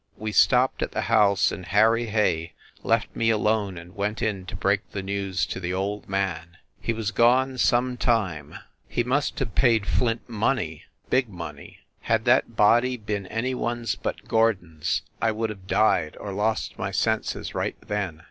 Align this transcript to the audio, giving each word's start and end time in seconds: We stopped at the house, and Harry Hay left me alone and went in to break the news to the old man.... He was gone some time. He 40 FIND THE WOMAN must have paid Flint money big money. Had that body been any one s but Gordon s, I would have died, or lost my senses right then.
We 0.17 0.31
stopped 0.31 0.81
at 0.81 0.93
the 0.93 1.01
house, 1.13 1.51
and 1.51 1.63
Harry 1.63 2.07
Hay 2.07 2.53
left 2.81 3.15
me 3.15 3.29
alone 3.29 3.77
and 3.77 3.95
went 3.95 4.19
in 4.23 4.47
to 4.47 4.55
break 4.55 4.81
the 4.89 5.03
news 5.03 5.45
to 5.45 5.59
the 5.59 5.75
old 5.75 6.09
man.... 6.09 6.57
He 6.81 6.91
was 6.91 7.11
gone 7.11 7.59
some 7.59 7.97
time. 7.97 8.55
He 8.89 9.03
40 9.03 9.03
FIND 9.03 9.03
THE 9.03 9.03
WOMAN 9.03 9.09
must 9.09 9.37
have 9.39 9.53
paid 9.53 9.85
Flint 9.85 10.27
money 10.27 10.85
big 11.11 11.29
money. 11.29 11.81
Had 11.99 12.25
that 12.25 12.55
body 12.55 12.97
been 12.97 13.27
any 13.27 13.53
one 13.53 13.83
s 13.83 13.93
but 13.93 14.27
Gordon 14.27 14.79
s, 14.81 15.03
I 15.21 15.31
would 15.31 15.51
have 15.51 15.67
died, 15.67 16.17
or 16.19 16.33
lost 16.33 16.79
my 16.79 16.89
senses 16.89 17.53
right 17.53 17.75
then. 17.85 18.19